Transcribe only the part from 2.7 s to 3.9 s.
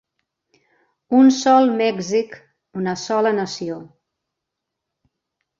una sola nació.